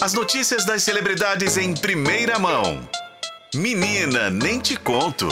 As 0.00 0.14
notícias 0.14 0.64
das 0.64 0.84
celebridades 0.84 1.56
em 1.56 1.74
primeira 1.74 2.38
mão. 2.38 2.88
Menina, 3.52 4.30
nem 4.30 4.60
te 4.60 4.76
conto. 4.76 5.26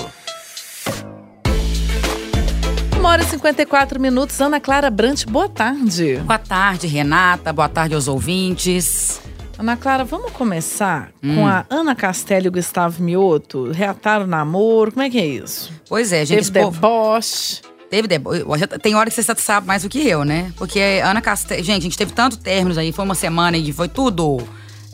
Uma 2.99 3.11
hora 3.11 3.23
e 3.23 3.27
54 3.27 4.01
minutos. 4.01 4.41
Ana 4.41 4.59
Clara 4.59 4.91
Brant, 4.91 5.25
boa 5.25 5.49
tarde. 5.49 6.17
Boa 6.17 6.39
tarde, 6.39 6.89
Renata. 6.89 7.53
Boa 7.53 7.69
tarde 7.69 7.95
aos 7.95 8.09
ouvintes. 8.09 9.21
Ana 9.57 9.77
Clara, 9.77 10.05
vamos 10.05 10.33
começar 10.33 11.13
hum. 11.23 11.37
com 11.37 11.47
a 11.47 11.65
Ana 11.71 11.95
Castelli 11.95 12.47
e 12.47 12.49
o 12.49 12.53
Gustavo 12.53 13.01
Mioto. 13.01 13.71
Reataram 13.71 14.25
o 14.25 14.29
namoro, 14.29 14.91
como 14.91 15.05
é 15.05 15.09
que 15.09 15.19
é 15.19 15.27
isso? 15.27 15.73
Pois 15.89 16.13
é, 16.13 16.27
gente. 16.27 16.51
Teve 16.51 16.73
deboche. 16.73 17.61
Teve 17.89 18.09
deboche. 18.09 18.67
Tem 18.83 18.97
hora 18.97 19.09
que 19.09 19.15
você 19.15 19.35
sabe 19.37 19.65
mais 19.65 19.85
do 19.85 19.89
que 19.89 20.09
eu, 20.09 20.25
né? 20.25 20.53
Porque 20.57 20.81
Ana 21.05 21.23
Castelli. 21.23 21.63
Gente, 21.63 21.79
a 21.79 21.83
gente 21.83 21.97
teve 21.97 22.13
tanto 22.13 22.37
términos 22.37 22.77
aí. 22.77 22.91
Foi 22.91 23.05
uma 23.05 23.15
semana 23.15 23.57
e 23.57 23.73
foi 23.73 23.87
tudo. 23.87 24.45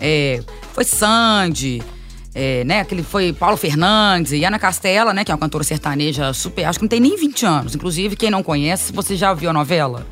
É, 0.05 0.41
foi 0.73 0.85
Sandy. 0.85 1.81
É, 2.35 2.65
né, 2.65 2.81
aquele 2.81 3.03
foi 3.03 3.33
Paulo 3.33 3.59
Fernandes 3.59 4.33
e 4.33 4.43
Ana 4.43 4.59
Castela, 4.59 5.13
né, 5.13 5.23
que 5.23 5.31
é 5.31 5.35
uma 5.35 5.41
cantora 5.41 5.63
sertaneja 5.63 6.33
super, 6.33 6.65
acho 6.65 6.79
que 6.79 6.85
não 6.85 6.89
tem 6.89 6.99
nem 6.99 7.15
20 7.15 7.45
anos. 7.45 7.75
Inclusive, 7.75 8.17
quem 8.17 8.31
não 8.31 8.43
conhece, 8.43 8.91
você 8.91 9.15
já 9.17 9.35
viu 9.35 9.51
a 9.51 9.53
novela 9.53 10.07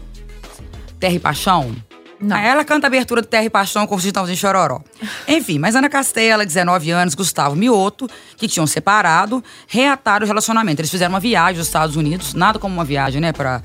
Terra 1.01 1.15
e 1.15 1.19
Paixão? 1.19 1.75
Não. 2.21 2.37
Ela 2.37 2.63
canta 2.63 2.87
a 2.87 2.89
abertura 2.89 3.23
do 3.23 3.27
Terra 3.27 3.45
e 3.45 3.51
Paixão 3.51 3.87
com 3.87 3.95
o 3.95 3.99
Chitãozinho 3.99 4.37
Chororó. 4.37 4.83
Enfim, 5.27 5.59
mas 5.59 5.75
Ana 5.75 5.89
Castela, 5.89 6.45
19 6.45 6.91
anos, 6.91 7.15
Gustavo 7.15 7.57
Mioto, 7.57 8.07
que 8.37 8.47
tinham 8.47 8.67
separado, 8.67 9.43
reataram 9.67 10.25
o 10.25 10.29
relacionamento. 10.29 10.83
Eles 10.83 10.91
fizeram 10.91 11.15
uma 11.15 11.21
viagem 11.21 11.59
aos 11.59 11.67
Estados 11.67 11.97
Unidos, 11.97 12.35
nada 12.35 12.59
como 12.59 12.75
uma 12.75 12.85
viagem, 12.85 13.23
né, 13.23 13.33
pra, 13.33 13.63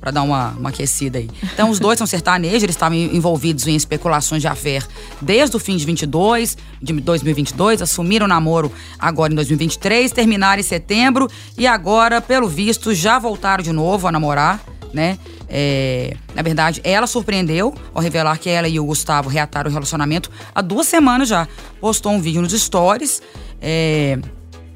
pra 0.00 0.10
dar 0.10 0.22
uma, 0.22 0.50
uma 0.50 0.68
aquecida 0.68 1.18
aí. 1.18 1.28
Então, 1.42 1.70
os 1.70 1.78
dois 1.78 1.98
são 1.98 2.06
sertanejos, 2.06 2.62
eles 2.62 2.76
estavam 2.76 2.96
envolvidos 2.96 3.66
em 3.66 3.74
especulações 3.74 4.42
de 4.42 4.48
affair 4.48 4.86
desde 5.20 5.56
o 5.56 5.58
fim 5.60 5.76
de 5.76 5.84
22, 5.84 6.56
de 6.80 6.92
2022, 6.94 7.82
assumiram 7.82 8.26
o 8.26 8.28
namoro 8.28 8.72
agora 8.98 9.32
em 9.32 9.36
2023, 9.36 10.10
terminaram 10.12 10.60
em 10.60 10.64
setembro 10.64 11.28
e 11.56 11.66
agora, 11.66 12.20
pelo 12.20 12.48
visto, 12.48 12.94
já 12.94 13.18
voltaram 13.18 13.62
de 13.62 13.72
novo 13.72 14.06
a 14.06 14.12
namorar, 14.12 14.60
né? 14.92 15.18
É, 15.50 16.14
na 16.34 16.42
verdade, 16.42 16.80
ela 16.84 17.06
surpreendeu 17.06 17.74
ao 17.94 18.02
revelar 18.02 18.38
que 18.38 18.50
ela 18.50 18.68
e 18.68 18.78
o 18.78 18.84
Gustavo 18.84 19.30
reataram 19.30 19.70
o 19.70 19.72
relacionamento 19.72 20.30
há 20.54 20.60
duas 20.60 20.86
semanas 20.86 21.28
já. 21.28 21.48
Postou 21.80 22.12
um 22.12 22.20
vídeo 22.20 22.42
nos 22.42 22.52
stories 22.52 23.22
é, 23.60 24.18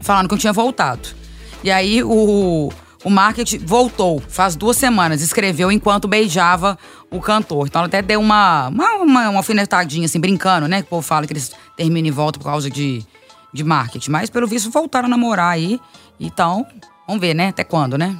falando 0.00 0.28
que 0.28 0.34
não 0.34 0.38
tinha 0.38 0.52
voltado. 0.52 1.08
E 1.62 1.70
aí 1.70 2.02
o, 2.02 2.72
o 3.04 3.10
marketing 3.10 3.58
voltou, 3.58 4.20
faz 4.28 4.54
duas 4.54 4.76
semanas, 4.76 5.22
escreveu 5.22 5.70
enquanto 5.72 6.06
beijava 6.06 6.78
o 7.10 7.20
cantor. 7.20 7.66
Então 7.66 7.80
ela 7.80 7.86
até 7.86 8.00
deu 8.00 8.20
uma, 8.20 8.68
uma, 8.68 8.94
uma, 8.94 9.28
uma 9.30 9.38
alfinetadinha, 9.38 10.06
assim, 10.06 10.20
brincando, 10.20 10.68
né? 10.68 10.82
Que 10.82 10.86
o 10.86 10.90
povo 10.90 11.02
fala 11.02 11.26
que 11.26 11.32
eles 11.32 11.52
terminam 11.76 12.08
e 12.08 12.10
voltam 12.10 12.40
por 12.40 12.48
causa 12.48 12.70
de, 12.70 13.04
de 13.52 13.64
marketing. 13.64 14.10
Mas 14.10 14.30
pelo 14.30 14.46
visto 14.46 14.70
voltaram 14.70 15.06
a 15.06 15.08
namorar 15.08 15.52
aí. 15.52 15.80
Então, 16.18 16.66
vamos 17.06 17.20
ver, 17.20 17.34
né? 17.34 17.48
Até 17.48 17.64
quando, 17.64 17.98
né? 17.98 18.16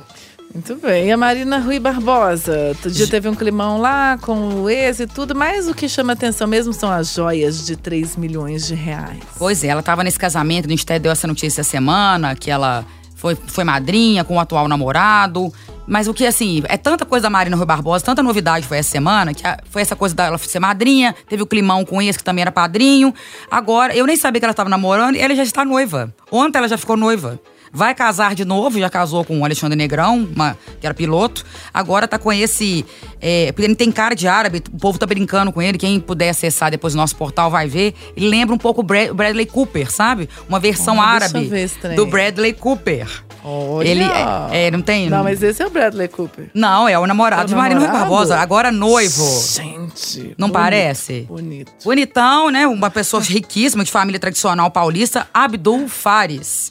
Muito 0.52 0.77
bem. 0.77 1.06
E 1.06 1.12
a 1.12 1.17
Marina 1.17 1.58
Rui 1.58 1.78
Barbosa? 1.78 2.69
Outro 2.69 2.91
dia 2.91 3.06
teve 3.06 3.27
um 3.27 3.34
climão 3.34 3.80
lá 3.80 4.19
com 4.19 4.62
o 4.62 4.69
ex 4.69 5.00
e 5.00 5.06
tudo, 5.06 5.34
mas 5.34 5.67
o 5.67 5.74
que 5.74 5.89
chama 5.89 6.12
atenção 6.12 6.46
mesmo 6.46 6.74
são 6.74 6.91
as 6.91 7.14
joias 7.14 7.64
de 7.64 7.74
3 7.74 8.17
milhões 8.17 8.67
de 8.67 8.74
reais. 8.74 9.22
Pois 9.39 9.64
é, 9.64 9.69
ela 9.69 9.80
estava 9.80 10.05
nesse 10.05 10.19
casamento, 10.19 10.67
a 10.67 10.69
gente 10.69 10.83
até 10.83 10.98
deu 10.98 11.11
essa 11.11 11.27
notícia 11.27 11.62
essa 11.62 11.70
semana, 11.70 12.36
que 12.36 12.50
ela 12.50 12.84
foi, 13.23 13.37
foi 13.37 13.62
madrinha 13.62 14.25
com 14.25 14.34
o 14.34 14.41
atual 14.41 14.67
namorado. 14.67 15.53
Mas 15.87 16.09
o 16.09 16.15
que, 16.15 16.27
assim, 16.27 16.62
é 16.69 16.77
tanta 16.77 17.05
coisa 17.05 17.25
da 17.25 17.31
Marina 17.31 17.56
Rui 17.56 17.64
Barbosa, 17.64 18.05
tanta 18.05 18.23
novidade 18.23 18.67
foi 18.67 18.79
essa 18.79 18.91
semana, 18.91 19.33
que 19.33 19.42
foi 19.70 19.83
essa 19.83 19.95
coisa 19.95 20.14
dela 20.14 20.37
ser 20.39 20.59
madrinha, 20.59 21.14
teve 21.29 21.42
o 21.42 21.47
climão 21.47 21.84
com 21.84 22.03
esse 22.03 22.19
que 22.19 22.25
também 22.25 22.42
era 22.42 22.51
padrinho. 22.51 23.14
Agora, 23.48 23.95
eu 23.95 24.06
nem 24.06 24.17
sabia 24.17 24.41
que 24.41 24.45
ela 24.45 24.53
estava 24.53 24.69
namorando 24.69 25.14
e 25.14 25.20
ela 25.20 25.34
já 25.37 25.42
está 25.45 25.64
noiva. 25.64 26.12
Ontem 26.33 26.59
ela 26.59 26.69
já 26.69 26.77
ficou 26.77 26.97
noiva. 26.97 27.39
Vai 27.73 27.95
casar 27.95 28.34
de 28.34 28.45
novo, 28.45 28.78
já 28.78 28.91
casou 28.91 29.25
com 29.25 29.41
o 29.41 29.45
Alexandre 29.45 29.77
Negrão, 29.77 30.29
uma, 30.35 30.58
que 30.79 30.86
era 30.86 30.95
piloto. 30.95 31.42
Agora 31.73 32.07
tá 32.07 32.19
com 32.19 32.30
esse. 32.30 32.85
É, 33.19 33.51
porque 33.52 33.64
ele 33.64 33.74
tem 33.74 33.91
cara 33.91 34.14
de 34.14 34.29
árabe, 34.29 34.63
o 34.70 34.79
povo 34.79 34.98
tá 34.98 35.07
brincando 35.07 35.51
com 35.51 35.63
ele. 35.63 35.79
Quem 35.79 35.98
puder 35.98 36.29
acessar 36.29 36.70
depois 36.70 36.92
o 36.92 36.98
nosso 36.98 37.17
portal 37.17 37.51
vai 37.51 37.67
ver. 37.67 37.95
Ele 38.14 38.29
lembra 38.29 38.55
um 38.55 38.58
pouco 38.58 38.83
o 38.83 38.85
Bradley 38.85 39.46
Cooper, 39.46 39.91
sabe? 39.91 40.29
Uma 40.46 40.61
versão 40.61 40.98
Olha, 40.98 41.08
árabe 41.08 41.51
do 41.96 42.05
Bradley 42.05 42.52
Cooper. 42.52 43.08
Olha. 43.42 43.89
Ele 43.89 44.05
é, 44.05 44.67
é, 44.67 44.70
não 44.70 44.83
tem. 44.83 45.08
Não, 45.08 45.25
mas 45.25 45.42
esse 45.42 45.63
é 45.63 45.67
o 45.67 45.70
Bradley 45.70 46.08
Cooper. 46.08 46.51
Não, 46.52 46.86
é 46.86 46.98
o 46.98 47.07
namorado 47.07 47.42
é 47.42 47.45
o 47.46 47.48
de 47.48 47.55
Marina 47.55 47.89
Barbosa, 47.89 48.39
agora 48.39 48.70
noivo. 48.70 49.25
Gente. 49.25 50.35
Não 50.36 50.48
bonito, 50.48 50.52
parece? 50.52 51.20
Bonito. 51.23 51.73
Bonitão, 51.83 52.51
né? 52.51 52.67
Uma 52.67 52.91
pessoa 52.91 53.23
riquíssima, 53.23 53.83
de 53.83 53.91
família 53.91 54.20
tradicional 54.20 54.70
paulista, 54.70 55.27
Abdul 55.33 55.89
Fares. 55.89 56.70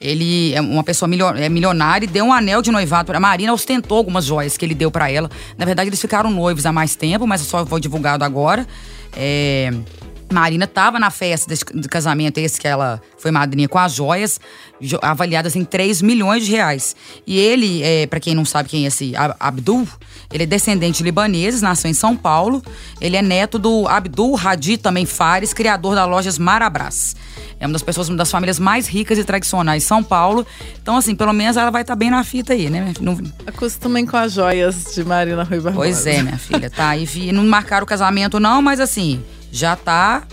Ele 0.00 0.54
é 0.54 0.60
uma 0.60 0.84
pessoa 0.84 1.10
é 1.36 1.48
milionária 1.48 2.04
e 2.04 2.08
deu 2.08 2.26
um 2.26 2.32
anel 2.32 2.62
de 2.62 2.70
noivado 2.70 3.06
para 3.06 3.18
Marina, 3.18 3.52
ostentou 3.52 3.98
algumas 3.98 4.24
joias 4.24 4.56
que 4.56 4.64
ele 4.64 4.74
deu 4.74 4.90
para 4.90 5.10
ela. 5.10 5.28
Na 5.56 5.64
verdade, 5.64 5.88
eles 5.88 6.00
ficaram 6.00 6.30
noivos 6.30 6.64
há 6.66 6.72
mais 6.72 6.94
tempo, 6.94 7.26
mas 7.26 7.40
só 7.40 7.66
foi 7.66 7.80
divulgado 7.80 8.24
agora. 8.24 8.66
É, 9.16 9.72
Marina 10.30 10.64
estava 10.64 10.98
na 10.98 11.10
festa 11.10 11.54
de 11.54 11.88
casamento, 11.88 12.38
esse 12.38 12.60
que 12.60 12.68
ela 12.68 13.00
foi 13.16 13.30
madrinha, 13.30 13.68
com 13.68 13.78
as 13.78 13.94
joias, 13.94 14.40
avaliadas 15.00 15.56
em 15.56 15.64
3 15.64 16.02
milhões 16.02 16.44
de 16.44 16.52
reais. 16.52 16.94
E 17.26 17.38
ele, 17.38 17.82
é, 17.82 18.06
para 18.06 18.20
quem 18.20 18.34
não 18.34 18.44
sabe 18.44 18.68
quem 18.68 18.84
é 18.84 18.88
esse 18.88 19.12
Abdul, 19.40 19.88
ele 20.32 20.42
é 20.42 20.46
descendente 20.46 20.98
de 20.98 21.04
libaneses, 21.04 21.62
nasceu 21.62 21.90
em 21.90 21.94
São 21.94 22.16
Paulo. 22.16 22.62
Ele 23.00 23.16
é 23.16 23.22
neto 23.22 23.58
do 23.58 23.88
Abdul 23.88 24.38
Hadi 24.38 24.76
também 24.76 25.06
Fares, 25.06 25.54
criador 25.54 25.94
da 25.94 26.04
lojas 26.04 26.38
Marabras. 26.38 27.16
É 27.60 27.66
uma 27.66 27.72
das 27.72 27.82
pessoas, 27.82 28.08
uma 28.08 28.18
das 28.18 28.30
famílias 28.30 28.58
mais 28.58 28.86
ricas 28.86 29.18
e 29.18 29.24
tradicionais 29.24 29.82
de 29.82 29.88
São 29.88 30.02
Paulo. 30.02 30.46
Então, 30.80 30.96
assim, 30.96 31.14
pelo 31.14 31.32
menos 31.32 31.56
ela 31.56 31.70
vai 31.70 31.82
estar 31.82 31.94
tá 31.94 31.98
bem 31.98 32.10
na 32.10 32.22
fita 32.22 32.52
aí, 32.52 32.70
né? 32.70 32.92
Não... 33.00 33.18
Acostumem 33.46 34.06
com 34.06 34.16
as 34.16 34.32
joias 34.32 34.94
de 34.94 35.02
Marina 35.02 35.42
Rui 35.42 35.60
Barbosa. 35.60 35.74
Pois 35.74 36.06
é, 36.06 36.22
minha 36.22 36.38
filha, 36.38 36.70
tá 36.70 36.90
aí. 36.90 37.32
Não 37.32 37.44
marcaram 37.46 37.84
o 37.84 37.86
casamento, 37.86 38.38
não, 38.38 38.62
mas 38.62 38.78
assim, 38.78 39.24
já 39.50 39.76
tá 39.76 40.26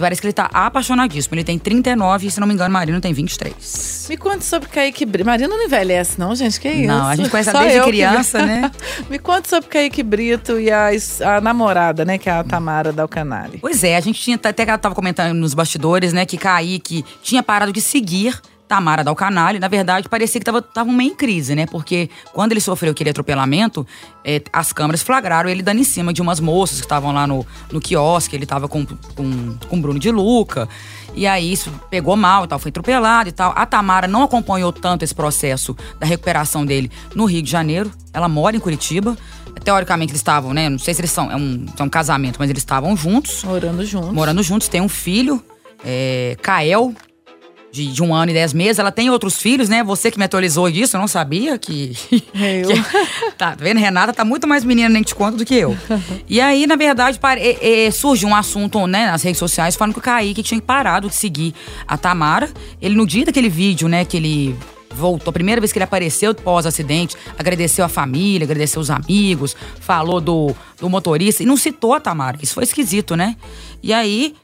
Parece 0.00 0.20
que 0.20 0.26
ele 0.26 0.32
tá 0.32 0.48
apaixonadíssimo. 0.52 1.34
Ele 1.34 1.44
tem 1.44 1.58
39 1.58 2.26
e, 2.26 2.30
se 2.30 2.40
não 2.40 2.46
me 2.46 2.54
engano, 2.54 2.72
Marina 2.72 3.00
tem 3.00 3.12
23. 3.12 4.06
Me 4.08 4.16
conta 4.16 4.40
sobre 4.40 4.68
Kaique 4.68 5.04
Brito. 5.04 5.26
Marina 5.26 5.48
não 5.48 5.64
envelhece, 5.64 6.18
não, 6.18 6.34
gente? 6.34 6.60
Que 6.60 6.68
isso? 6.68 6.86
Não, 6.86 7.06
a 7.06 7.16
gente 7.16 7.28
conhece 7.28 7.52
desde 7.58 7.82
criança, 7.82 8.38
que... 8.38 8.46
né? 8.46 8.70
Me 9.10 9.18
conta 9.18 9.48
sobre 9.48 9.68
Kaique 9.68 10.02
Brito 10.02 10.58
e 10.58 10.70
a, 10.70 10.90
a 11.24 11.40
namorada, 11.40 12.04
né? 12.04 12.18
Que 12.18 12.28
é 12.28 12.32
a 12.32 12.44
Tamara 12.44 12.92
Dalcanali. 12.92 13.58
Pois 13.58 13.84
é, 13.84 13.96
a 13.96 14.00
gente 14.00 14.20
tinha. 14.20 14.36
Até 14.42 14.64
que 14.64 14.70
ela 14.70 14.78
tava 14.78 14.94
comentando 14.94 15.34
nos 15.34 15.54
bastidores, 15.54 16.12
né? 16.12 16.24
Que 16.24 16.36
Kaique 16.36 17.04
tinha 17.22 17.42
parado 17.42 17.72
de 17.72 17.80
seguir 17.80 18.40
Tamara 18.72 19.04
Dalcanali, 19.04 19.58
na 19.58 19.68
verdade, 19.68 20.08
parecia 20.08 20.40
que 20.40 20.48
estava 20.48 20.90
meio 20.90 21.12
em 21.12 21.14
crise, 21.14 21.54
né? 21.54 21.66
Porque 21.66 22.08
quando 22.32 22.52
ele 22.52 22.60
sofreu 22.60 22.92
aquele 22.92 23.10
atropelamento, 23.10 23.86
é, 24.24 24.40
as 24.50 24.72
câmeras 24.72 25.02
flagraram 25.02 25.50
ele 25.50 25.62
dando 25.62 25.80
em 25.80 25.84
cima 25.84 26.10
de 26.10 26.22
umas 26.22 26.40
moças 26.40 26.78
que 26.78 26.86
estavam 26.86 27.12
lá 27.12 27.26
no, 27.26 27.46
no 27.70 27.82
quiosque, 27.82 28.34
ele 28.34 28.44
estava 28.44 28.68
com, 28.68 28.86
com, 28.86 29.58
com 29.68 29.78
Bruno 29.78 29.98
de 29.98 30.10
Luca. 30.10 30.66
E 31.14 31.26
aí 31.26 31.52
isso 31.52 31.70
pegou 31.90 32.16
mal 32.16 32.46
e 32.46 32.48
tal, 32.48 32.58
foi 32.58 32.70
atropelado 32.70 33.28
e 33.28 33.32
tal. 33.32 33.52
A 33.54 33.66
Tamara 33.66 34.08
não 34.08 34.22
acompanhou 34.22 34.72
tanto 34.72 35.04
esse 35.04 35.14
processo 35.14 35.76
da 36.00 36.06
recuperação 36.06 36.64
dele 36.64 36.90
no 37.14 37.26
Rio 37.26 37.42
de 37.42 37.50
Janeiro. 37.50 37.92
Ela 38.10 38.26
mora 38.26 38.56
em 38.56 38.60
Curitiba. 38.60 39.18
Teoricamente 39.62 40.12
eles 40.12 40.20
estavam, 40.20 40.54
né? 40.54 40.70
Não 40.70 40.78
sei 40.78 40.94
se 40.94 41.02
eles 41.02 41.10
são, 41.10 41.30
é 41.30 41.36
um, 41.36 41.66
é 41.78 41.82
um 41.82 41.90
casamento, 41.90 42.36
mas 42.38 42.48
eles 42.48 42.62
estavam 42.62 42.96
juntos. 42.96 43.44
Morando 43.44 43.84
juntos. 43.84 44.12
Morando 44.12 44.42
juntos, 44.42 44.66
tem 44.66 44.80
um 44.80 44.88
filho, 44.88 45.44
é, 45.84 46.38
Kael, 46.40 46.94
de, 47.72 47.86
de, 47.90 48.02
um 48.02 48.14
ano 48.14 48.30
e 48.30 48.34
dez 48.34 48.52
meses. 48.52 48.78
Ela 48.78 48.92
tem 48.92 49.08
outros 49.08 49.40
filhos, 49.40 49.68
né? 49.68 49.82
Você 49.82 50.10
que 50.10 50.18
me 50.18 50.24
atualizou 50.24 50.70
disso, 50.70 50.96
eu 50.96 51.00
não 51.00 51.08
sabia 51.08 51.58
que. 51.58 51.96
Eu. 52.34 52.68
que, 52.68 53.32
tá 53.38 53.56
vendo? 53.58 53.78
Renata 53.78 54.12
tá 54.12 54.24
muito 54.24 54.46
mais 54.46 54.64
menina, 54.64 54.88
nem 54.88 55.02
te 55.02 55.14
conto, 55.14 55.38
do 55.38 55.44
que 55.44 55.54
eu. 55.54 55.76
e 56.28 56.40
aí, 56.40 56.66
na 56.66 56.76
verdade, 56.76 57.18
pare, 57.18 57.40
é, 57.40 57.86
é, 57.86 57.90
surgiu 57.90 58.28
um 58.28 58.34
assunto 58.34 58.86
né, 58.86 59.06
nas 59.06 59.22
redes 59.22 59.38
sociais 59.38 59.74
falando 59.76 59.94
que 59.94 60.00
o 60.00 60.02
Kaique 60.02 60.42
tinha 60.42 60.60
parado 60.60 61.08
de 61.08 61.14
seguir 61.14 61.54
a 61.86 61.96
Tamara. 61.96 62.50
Ele, 62.80 62.94
no 62.94 63.06
dia 63.06 63.24
daquele 63.24 63.48
vídeo, 63.48 63.88
né, 63.88 64.04
que 64.04 64.16
ele 64.16 64.56
voltou, 64.94 65.30
a 65.30 65.32
primeira 65.32 65.60
vez 65.60 65.72
que 65.72 65.78
ele 65.78 65.84
apareceu 65.84 66.34
pós-acidente, 66.34 67.16
agradeceu 67.38 67.84
a 67.84 67.88
família, 67.88 68.44
agradeceu 68.44 68.80
os 68.80 68.90
amigos, 68.90 69.56
falou 69.80 70.20
do, 70.20 70.54
do 70.78 70.90
motorista 70.90 71.42
e 71.42 71.46
não 71.46 71.56
citou 71.56 71.94
a 71.94 72.00
Tamara. 72.00 72.38
Isso 72.42 72.54
foi 72.54 72.64
esquisito, 72.64 73.16
né? 73.16 73.36
E 73.82 73.92
aí 73.92 74.34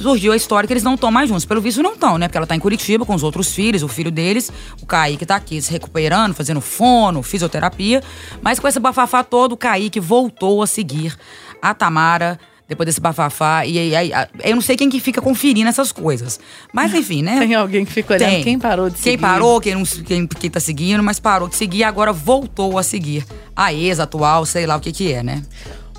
surgiu 0.00 0.32
a 0.32 0.36
história 0.36 0.66
que 0.66 0.72
eles 0.72 0.82
não 0.82 0.94
estão 0.94 1.10
mais 1.10 1.28
juntos. 1.28 1.44
Pelo 1.44 1.60
visto, 1.60 1.82
não 1.82 1.94
estão, 1.94 2.18
né? 2.18 2.28
Porque 2.28 2.38
ela 2.38 2.46
tá 2.46 2.56
em 2.56 2.60
Curitiba 2.60 3.04
com 3.04 3.14
os 3.14 3.22
outros 3.22 3.54
filhos, 3.54 3.82
o 3.82 3.88
filho 3.88 4.10
deles, 4.10 4.50
o 4.80 4.86
Kaique 4.86 5.26
tá 5.26 5.36
aqui 5.36 5.60
se 5.60 5.70
recuperando, 5.70 6.34
fazendo 6.34 6.60
fono, 6.60 7.22
fisioterapia. 7.22 8.02
Mas 8.40 8.58
com 8.58 8.68
esse 8.68 8.80
bafafá 8.80 9.22
todo, 9.22 9.52
o 9.52 9.56
Kaique 9.56 10.00
voltou 10.00 10.62
a 10.62 10.66
seguir 10.66 11.16
a 11.60 11.74
Tamara 11.74 12.38
depois 12.72 12.86
desse 12.86 13.00
bafafá. 13.00 13.66
E 13.66 13.94
aí, 13.94 14.10
eu 14.42 14.54
não 14.54 14.62
sei 14.62 14.76
quem 14.76 14.88
que 14.88 14.98
fica 14.98 15.20
conferindo 15.20 15.68
essas 15.68 15.92
coisas. 15.92 16.40
Mas 16.72 16.94
enfim, 16.94 17.22
né? 17.22 17.38
Tem 17.38 17.54
alguém 17.54 17.84
que 17.84 17.92
fica 17.92 18.14
olhando 18.14 18.30
Tem. 18.30 18.42
quem 18.42 18.58
parou 18.58 18.88
de 18.88 18.98
seguir. 18.98 19.10
Quem 19.10 19.18
parou, 19.18 19.60
quem, 19.60 19.74
não, 19.74 19.82
quem, 19.84 20.26
quem 20.26 20.50
tá 20.50 20.60
seguindo, 20.60 21.02
mas 21.02 21.20
parou 21.20 21.48
de 21.48 21.56
seguir, 21.56 21.84
agora 21.84 22.12
voltou 22.12 22.78
a 22.78 22.82
seguir 22.82 23.24
a 23.54 23.72
ex 23.72 24.00
atual, 24.00 24.46
sei 24.46 24.66
lá 24.66 24.76
o 24.76 24.80
que 24.80 24.90
que 24.90 25.12
é, 25.12 25.22
né? 25.22 25.42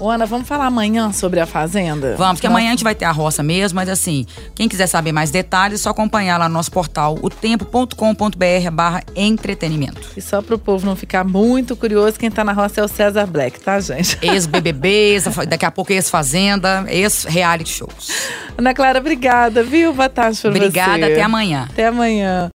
Ô, 0.04 0.10
Ana, 0.10 0.26
vamos 0.26 0.46
falar 0.46 0.66
amanhã 0.66 1.14
sobre 1.14 1.40
a 1.40 1.46
Fazenda? 1.46 2.16
Vamos, 2.18 2.34
porque 2.34 2.48
amanhã 2.48 2.68
a 2.68 2.72
gente 2.72 2.84
vai 2.84 2.94
ter 2.94 3.06
a 3.06 3.12
roça 3.14 3.42
mesmo, 3.42 3.78
mas 3.78 3.88
assim, 3.88 4.26
quem 4.54 4.68
quiser 4.68 4.86
saber 4.86 5.14
mais 5.14 5.32
detalhes, 5.32 5.80
é 5.80 5.84
só 5.84 5.92
acompanhar 5.92 6.38
lá 6.38 6.50
no 6.50 6.56
nosso 6.56 6.70
portal, 6.74 7.18
otempo.com.br 7.22 8.72
barra 8.74 9.02
entretenimento. 9.16 10.02
E 10.18 10.22
só 10.22 10.42
pro 10.42 10.60
povo 10.60 10.86
não 10.86 10.98
ficar 10.98 11.24
muito 11.24 11.74
curioso, 11.74 12.20
quem 12.20 12.30
tá 12.30 12.44
na 12.44 12.52
roça 12.52 12.82
é 12.82 12.84
o 12.84 12.88
César 12.90 13.26
Black, 13.26 13.62
tá, 13.62 13.80
gente? 13.80 14.20
Ex-BBB, 14.22 15.22
daqui 15.48 15.66
a 15.66 15.72
pouco 15.72 15.94
ex-Fazenda, 15.94 16.84
ex-reality 16.90 17.70
shows. 17.70 18.12
Ana 18.58 18.74
Clara, 18.74 19.00
obrigada, 19.00 19.64
viu? 19.64 19.94
Boa 19.94 20.10
tarde 20.10 20.38
pra 20.42 20.50
Obrigada, 20.50 20.98
você. 20.98 21.14
até 21.14 21.22
amanhã. 21.22 21.68
Até 21.72 21.88
amanhã. 21.88 22.50